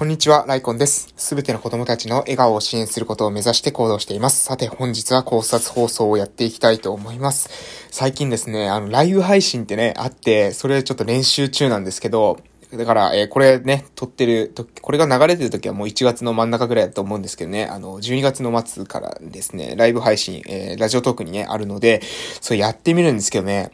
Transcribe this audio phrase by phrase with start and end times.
[0.00, 1.12] こんにちは、ライコンです。
[1.18, 4.42] すべての子供たちの笑顔を支援することを目指して行動しています。
[4.42, 7.50] さて、本日は考察放送をやっていきたいと思います。
[7.90, 12.38] 最近ですね、あの、ライブ配信ってね、あって、それちょっと練習中なんですけど、
[12.72, 22.00] だから、えー、これね、撮ってる時これが流れてる時はもう1月の真ん中ぐらいだと思うんですけどね、あの、12月の末からですね、ライブ配信、えー、ラジオトークにね、あるので、
[22.40, 23.70] それやってみるんですけどね、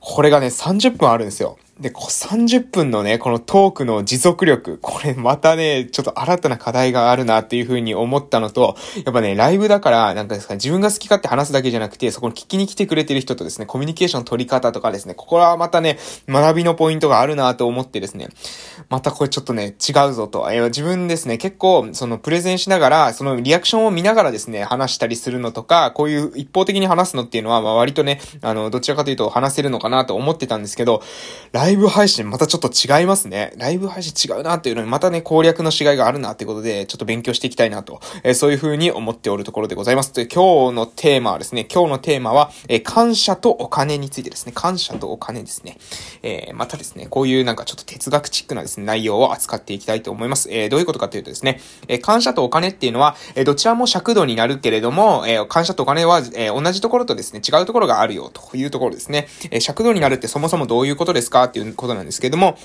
[0.00, 1.56] これがね、30分あるんですよ。
[1.82, 18.28] で、こう30分のね、このトークの持続力、これまたね、ちょっと新たな課題があるなっていうふうに思ったのと、やっぱね、ライブだから、なんかですか、自分が好き勝手話すだけじゃなくて、そこに聞きに来てくれてる人とですね、コミュニケーション取り方とかですね、ここはまたね、学びのポイントがあるなと思ってですね、
[18.88, 20.48] またこれちょっとね、違うぞと。
[20.52, 31.02] えー、自分ですね、結構、そのプレゼンしながら、そのリアクションを見ながらですね、話したりするのとか、こういう一方的に話すのっていうのは、まあ割とね、あの、どちらかというと話せるのかなと思ってたんですけど、
[31.50, 33.54] ライブライブ配信またちょっと違いますね。
[33.56, 40.12] ライブ配信違うなっていうのに、またね、攻略の違いがあるなってことで、ちょっと勉強していきたいなと、えー、そういう風に思っておるところでございます。
[40.12, 45.78] で、今日のテーマはですね、今日のテーマは、えー、感謝とお金についてですね、感謝とお金ですね。
[46.22, 50.48] えー、またですね、こういうなんかちょっと哲学チックなですね、内容を扱っていきたいと思います。
[50.50, 59.26] え、どういうことかというとですね、え、感謝とお金っていうのは、え、どちらも尺度になるけれども、え、感謝とお金は、え、同じところとですね、違うところがあるよというところですね。
[59.50, 62.56] え、尺度になるってそもそもどういうことですかっていうことなんですけれども、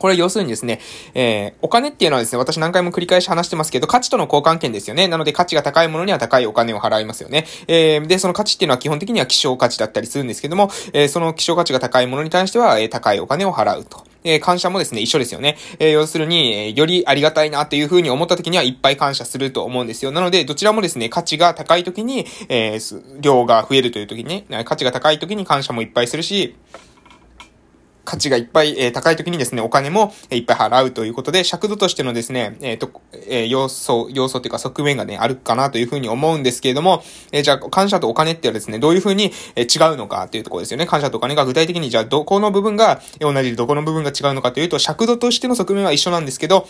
[0.00, 0.80] これ要するにですね、
[1.14, 5.06] えー、お金っていうのはですね、私何回も繰り返し話してますけど、価値との交換権ですよね。
[5.08, 7.46] なので価値が高いものには高いお金を払いますよね。
[7.68, 14.02] えー、で、その価値っていうのは基本的には希少価値だったりするんですけども、えー、その希少価値が高いものに対しては、えー、高いお金を払うと。
[14.24, 15.58] えー、感謝もですね、一緒ですよね。
[15.78, 20.12] えー、要するに、えー、よりありがたいなっていうふうに思った時にはいっぱい感謝すると思うんですよ。
[20.12, 26.56] なので、どちらもですね、価値が高い時に、えー、量が増えるという時にね、価値が高い時に感謝もいっぱいするし、
[28.04, 40.86] 価値がいっぱい、えー、高い時にですね、お金も、えいっぱい払うということで、尺度としてのですね、えっ、ー、と、えー、要素、要素っていうか側面がね、あるかなというふうに思うんですけれども、えじゃあ、感謝とお金ってはですね、どういうふうに、え違うのかっていうところですよね。
[40.86, 46.68] 感謝とお金が具体的に、じゃあ、どこの部分が、え同じでどこの部分が違うのかというと、尺度としての側面は一緒なんですけど、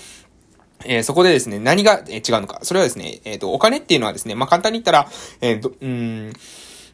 [0.84, 2.60] えー、そこでですね、何が、え違うのか。
[2.62, 5.08] それはですね、えっ、と、お金っていうのはですね、まあ、簡単に言ったら、
[5.40, 6.32] えー、うん、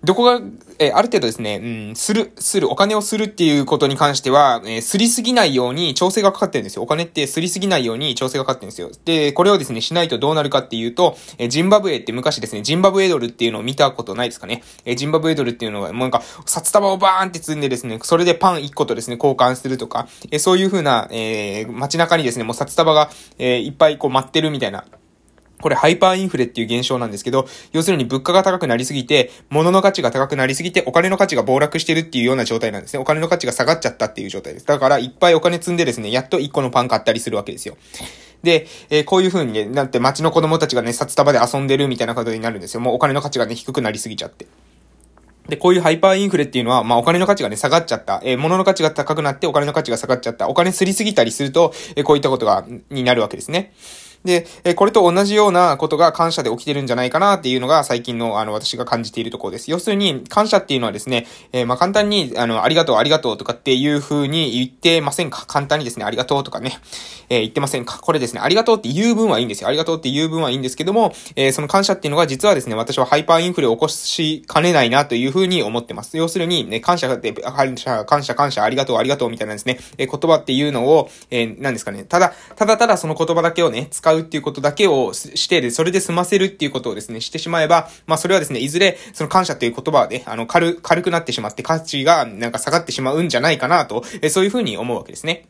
[0.04, 0.40] どこが、
[0.78, 6.82] えー、ある程度ですね、うん、する、する、お金をするっていうことに関しては、えー、すりすぎないように調整がかかってるんですよ。
[6.82, 8.90] お金ってすりすぎないように調整がかかってるんですよ。
[9.04, 14.62] で、これをですね、しないとどうなるかっていうと、えー、ジンバブエって昔ですね、ジンバブエドルっていうのを見たことないですかね。
[14.84, 24.84] え、ジンバブエドルっていうのは、もうなんか、札束をバーンって積んでですね、それでパン1個とですね、交換するとか、え、そういう風な、え、街中にですね、もう札束が、え、いっぱいこう待ってるみたいな、
[25.60, 33.00] これハイパーインフレっていう現象なんですけど、要するに物価が高くなりすぎて、物の価値が高くなりすぎて、お金の価値が暴落してるっていうような状態なんですね。
[33.00, 34.66] お金の価値が下がっちゃったっていう状態です。
[34.66, 37.76] だから、いっぱいお金積んでですね、やっと1個のパン買ったりするわけですよ。
[38.42, 42.80] で、えー、こういう風にね、なって街の子供たちがね、札束で遊んでるみたいなことになるんですよ。
[42.80, 44.46] もうお金の価値がね、低くなりすぎちゃって。
[45.48, 48.20] で、こういうハイパーインフレっていうのは、まあお金の価値がね、下がっちゃった。
[48.24, 50.48] えー、物の価値が高くなってお金の価値が下がっちゃった。
[50.48, 53.72] お金すりすぎたりすると、えー、こういったことが、になるわけですね。
[54.26, 59.70] で、えこれと同じようなことが感謝で起きてるんじゃないかなっていうのが最近のあの私が感じているところです。
[59.70, 65.46] 要するに感謝っていうのはですね、えー、まあ簡単にあの、ありがとうありがとうとかっていう風に言ってませんか？
[65.46, 66.76] 簡単にですね、ありがとうとかね、
[67.30, 67.98] えー、言ってませんか？
[68.00, 69.68] これですね、ありがとうって言う分はいいんですよ。
[69.68, 76.16] ありがとうって言う分はいいんですけども、えー、その感謝っていうのが実はですね、私はハイパーインフレを起こしかねないなという風に思ってます。
[76.16, 95.46] 要するに、ね、感謝って、感謝、感謝、感謝、ありがとう、ありがとうみたいなですね、え言葉っていうのを、えー、何ですかね、ただ、ただただその言葉だけをね、使うっていうことだけをしてで、それで済ませるっていうことをですね、してしまえば、まあそれはですね、いずれ、その感謝という言葉でね、あの、軽、軽くなってしまって価値がなんか下がってしまうんじゃないかなと、えそういうふうに思うわけですね。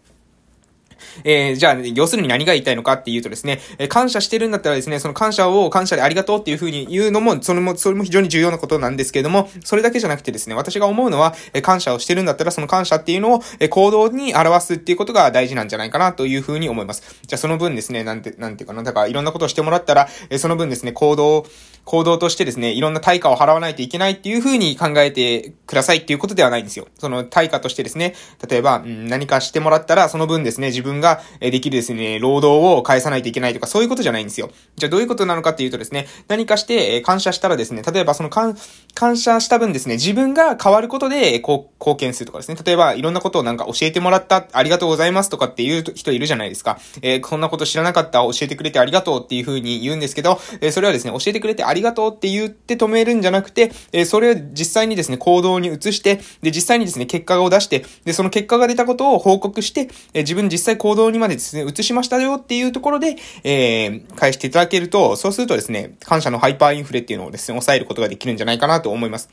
[1.24, 17.02] えー、じゃあ、要するに何が言いたいのかっていうとですね、えー、感謝してるんだったらですね、その感謝を感謝でありがとうっていうふうに言うのも、それも、それも非常に重要なことなんですけれども、それだけじゃなくてですね、私が思うのは、えー、感謝をしてるんだったら、その感謝っていうのを、えー、行動に表すっていうことが大事なんじゃないかなというふうに思います。
[17.26, 21.46] じゃあ、その分ですね、なんて、なんていうかな、だからいろんなことをしてもらったら、えー、その分ですね、行動、
[21.86, 26.88] 行動としてですね、いろんな対価を払わないといけないっていうふうに考えてくださいっていうことではないんですよ。
[26.98, 28.14] その対価としてですね、
[28.48, 34.50] 例えば、うん、何かしてもらったら、その分ですね、自分分ができるですね、労働を返さないといけないとか、そういうことじゃないんですよ。
[34.76, 38.56] じゃあどういうことなのかっていうとですね、何かして感謝したらですね、例えばその感、
[38.94, 46.78] 感謝した分ですね、自分が変わることで、貢献するとかですね、例えばいろんなことをなんか教えてもらった、ありがとうございますとかっていう人いるじゃないですか。
[47.02, 69.28] えー、こんなこと知らなかった、教えてくれてありがとうっていうふうに言うんですけど、えー、それはですね、教えてくれてありがとうって言って止めるんじゃなくて、えー、それを実際にですね、行動に移して、で、実際にですね、結果を出して、で、その結果が出たことを報告して、え自分実際行動にまでですね、移しましたよっていうところで、えー、返していただけると、そうするとですね、感謝のハイパーインフレっていうのをですね、抑えることができるんじゃないかなと思います。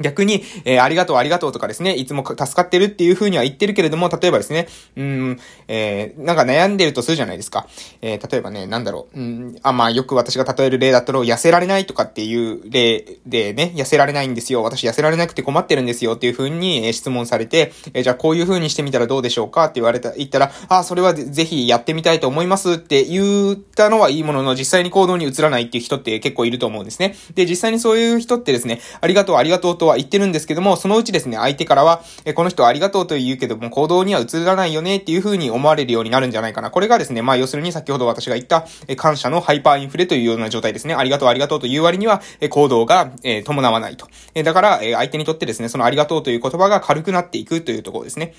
[0.00, 7.66] 逆に、えー、ありがとうありがとうとかですね、いつも助かってるっていう風には言ってるけれども、例えばですね、うん、えー、なんか悩んでるとするじゃないですか。
[8.02, 14.62] えー、例えばね、なんだろう、うん、あ、まあ、よく私が例える例だったら、痩せられないとかっていう例でね、痩せられないんですよ。
[14.62, 27.14] 私痩せられなくて困ってるんですよっていう風に、え、質問されて、え、じゃあこういう風にしてみたらどうでしょうかって言われた、言ったら、あ、それはぜひやってみたいと思いますって言ったのはいいものの、実際に行動に移らないっていう人って結構いると思うんですね。
[27.34, 36.70] で、実際にそういう人ってですね、ありがとうありがとうととは言ってるんですけども、そのうちですね、相手からは、えこの人ありがとうと言うけども、行動には移らないよねっていう風に思われるようになるんじゃないかな。
[36.70, 40.94] これがですね、まあ要するに先ほど私が言った、え感謝のハイパーインフレというような状態ですね。
[40.94, 44.08] ありがとうありがとうという割には、え行動が、え伴わないと。
[44.34, 48.32] えだから、え相手にとってですね、そのありがとうという言葉が軽くなっていくというところですね。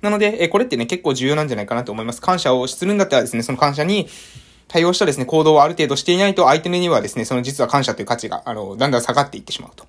[0.00, 2.20] なので、えこれってね、結構重要なんじゃないかなと思います。
[2.20, 4.08] 感謝をするんだったらですね、その感謝に、
[4.68, 9.86] 対応したですね、行動をある程度していないと、相手にはですね、その実は感謝という価値が、あの、だんだん下がっていってしまうと。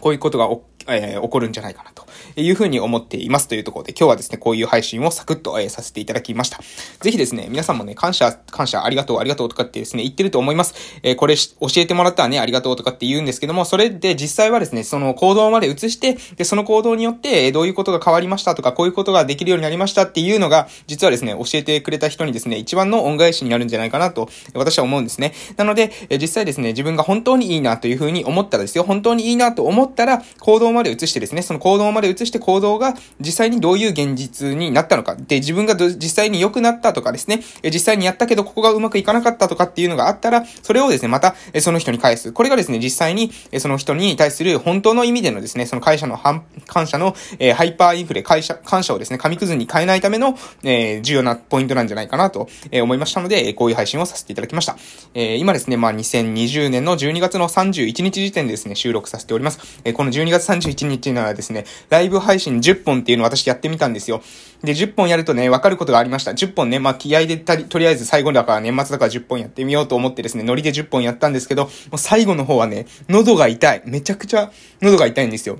[0.00, 2.06] こういうことがおえー、起こるんじゃないかなと
[2.36, 6.58] いうふうに思っていますというところで、今日はですね、こういう配信をサクッと、えー、させていただきました。
[7.00, 10.74] ぜひですね、皆さんもね、感謝、感謝、ありがとう、ありがとうとかってですね、言ってると思います。
[11.02, 25.34] えー、これ教えてもらったらね、ありがとうとかって言うんですけども、それで実際はですね、その行動まで移して、で、その行動によって、どういうことが変わりましたとか、こういうことができるようになりましたっていうのが、実はですね、教えてくれた人にですね、一番の恩返しになるんじゃないかなと、私は思うんですね。
[25.56, 35.16] なので、え実際ですね、自分が本当にいいなというふうに思ったらですよ、本当にいいなと思ったら、行動まで移してですね、その行動まで移して行動が実際にどういう現実になったのか。
[35.16, 42.32] で、自分が実際に良くなったとかですね、実際にやったけどここがうまくいかなかったとかっていうのがあったら、それをですね、またその人に返す。
[42.32, 46.18] これがですね、実際にその人に対する本当の意味でのですね、その会社の
[46.66, 54.76] 感謝の、えハイパーインフレ、会社、感謝をですね、紙くずに変えないための、え重要なポイントなんじゃないかなと、え思いましたので、こういう配信をさせていただきました。
[55.14, 59.77] え今ですね、まあ、2020年の12月の31日時点でですね、収録させております。
[59.84, 64.22] えこの12月31日のはですね、ライブ配信10本っていうのを私やってみたんですよ。
[64.62, 66.32] で、10本やるとね、わかることがありました。
[66.32, 73.82] 10本ね、まあ、気合でたり、とりあえず最後だから年末だから10本やってみようと思ってですね、ノリで10本やったんですけど、もう最後の方はね、喉が痛い。
[73.84, 75.58] めちゃくちゃ喉が痛いんですよ。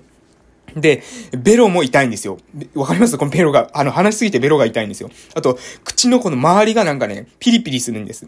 [0.77, 2.39] で、ベロも痛いんですよ。
[2.75, 3.17] わかります？
[3.17, 5.11] このベロが、あの、話しすぎてベロが痛いんですよ。
[5.35, 8.27] あと、口のこの周りがなんかね、ピリピリするんです。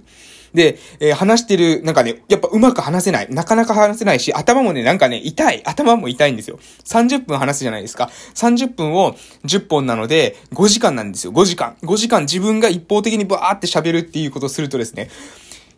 [0.55, 3.29] で、えー、話してる、なんかね、やっぱうまく話せない。
[3.31, 5.63] なかなか話せないし、頭もね、なんかね、痛い。
[5.65, 6.59] 頭も痛いんですよ。
[6.85, 8.11] 30分話すじゃないですか。
[8.35, 9.15] 30分を
[9.45, 11.33] 10本なので、5時間なんですよ。
[11.33, 11.77] 5時間。
[11.83, 15.09] 5時間自分が一方的にバーって喋るっていうことをするとですね、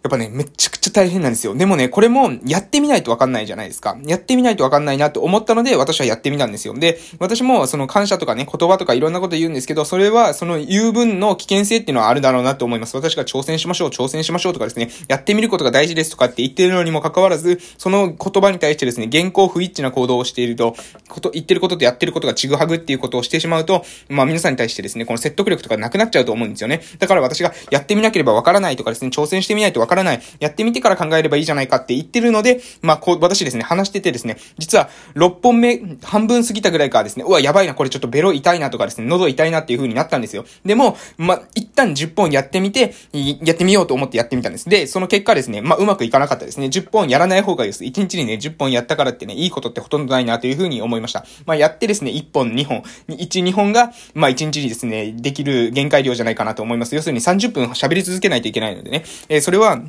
[0.03, 1.55] やっぱね、めちゃくちゃ大変なんですよ。
[1.55, 3.97] でもね、これもやってみないとわかんないじゃないですか。
[4.05, 6.75] やってみないとわかんないなと思ったので、私はやってみたんですよ。
[6.75, 12.97] で、私もその感謝とかね、言葉とかいろんなこと言うんですけど、それはその言う分の危険性っていうのはあるだろうなと思います。
[12.97, 20.75] 私が挑戦しましょう、挑戦しましょうとかですね、やってみることが大事ですとかって言ってるのにもかかわらず、その言葉に対してですね、現行不一致な行動をしていると、
[21.09, 26.83] こと、言ってることとやってることがちぐはぐっていうことをしてしまうと、まあ皆さんに対してですね、この説得力とかなくなっちゃうと思うんですよね。
[26.99, 40.45] だから私がやってみなければわからないとかですね、挑戦してみないとわからない、からないやってみてから考えればいいじゃないかって言ってるので、まあ、こう、私ですね、話しててですね、実は、6本目、半分過ぎたぐらいからですね、うわ、やばいな、これちょっとベロ痛いなとかですね、喉痛いなっていう風になったんですよ。
[40.65, 42.95] でも、まあ、一旦10本やってみて、
[43.43, 44.69] やってみようと思ってやってみたんです。
[44.69, 46.67] で、その結果ですね、まあ、うまくいかなかったですね。
[46.67, 47.85] 10本やらない方がいいです。
[47.85, 51.25] 1日にね、10本やったからってね、いいことってほとんどないなという風に思いました。
[51.47, 56.95] まあ、やってですね、1本、2本、1、2本が、まあ、1日にですね、できる限界量じゃないかなと思います。
[56.95, 59.82] 要するに30分喋り続けないといけないのでね、えー、それは、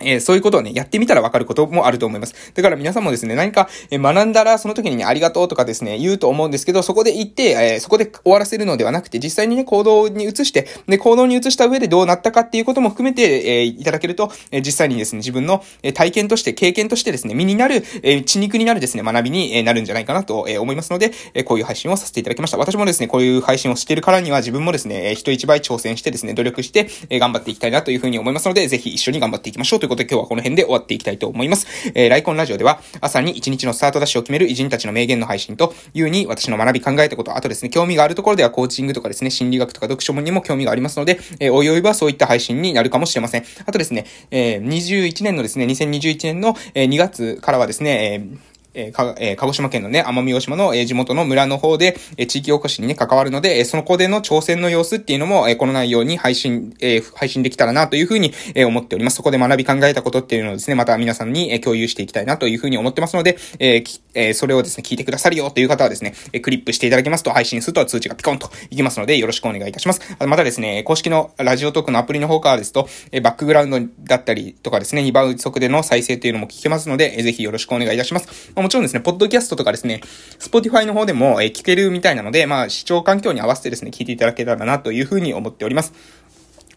[0.00, 2.34] えー、そういうことをね、やってみたらわかることもあると思います。
[2.54, 22.58] だから皆さんもですね、何か、え、学んだら、その時にね、ありがとうとかですね、言うと思うんですけど、そこで言って、えー、そこで終わらせるのではなくて、実際にね、行動に移して、で、行動に移した上でどうなったかっていうことも含めて、えー、いただけると、え、実際にですね、自分の、え、体験として、経験としてですね、身になる、え、血肉になるですね、学びに、え、なるんじゃないかなと、え、思いますので、え、こういう配信をさせていただきました。
[22.58, 31.66] 私もですね、こういう配信をしているからには、自分もですね、え、人一倍挑戦してですね、努力して、え、頑張っていきたいなというふうに思いますので、ぜひ一緒に頑張っていきましょうということで、今日はこの辺で終わっていきたいと思います。
[31.94, 43.44] えー、ライコンラジオでは、朝に一日のスタートダッシュを決める偉人たちの名言の配信と、いうに私の学び考えたこと、あとですね、興味があるところではコーチングとかですね、心理学とか読書にも興味がありますので、えー、おいおいはそういった配信になるかもしれません。
[43.66, 59.16] あとですね、えー、21年のですね、2021年の、えー、2月からはですね、えーえー、か、えー、鹿児島県のね、奄美大島の、えー、地元の村の方で、えー、地域おこしにね、関わるので、えー、その子での挑戦の様子っていうのも、えー、この内容に配信、えー、配信できたらなというふうに、えー、思っております。
[59.16, 70.00] そこで学び考えたことっていうのをですね、また皆さんに、えー、共有していきたいなというふうに思ってますので、えー、えー、それをですね、聞いてくださるよという方はですね、えー、クリップしていただきますと、配信すると通知がピコンといきますので、よろしくお願いいたします。
[70.26, 78.52] またですね、公式のラジオトークのアプリの方からですと、えー、バックグラウンドだったりとかですね、2倍速での再生っていうのも聞けますので、えー、ぜひよろしくお願いいたします。
[78.64, 80.00] もちろんですね、ポッドキャストとかですね、
[80.38, 85.92] スポティファイの方でも、えー、聞けるみたいなので、まあ、視聴環境に合わせてですね、聞いていただけたらなというふうに思っております。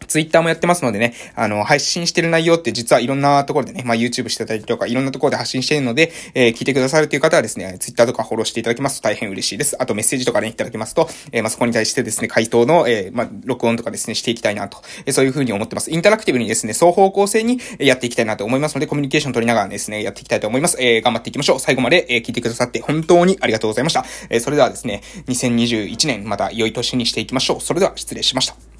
[0.07, 9.75] ツイッターもやってますのでね、あの、配信してる内容って実はいろんなところでね、まあ YouTube してたりとか、いろんなところで発信してるので、えー、聞いてくださるという方はですね、ツイッターとかフォローしていただけますと大変嬉しいです。
[9.79, 15.91] あとメッセージとかね、いただけますと、えー、まあそこに対してですね、回答の、えー、まあ録音とかですね、していきたいなと、えー、そういうふうに思ってます。
[15.91, 20.77] インタラクティブにですね、双方向性にやっていきたいなと思いますので、コミュニケーション取りながらですね、やっていきたいと思います。
[20.79, 21.59] えー、頑張っていきましょう。
[21.59, 24.05] 最後まで、えー、聞いてくださって本当にありがとうございました。
[24.29, 27.61] えー、それではですね、2021年、また良い年にしていきましょう。
[27.61, 28.76] それでは失礼しました。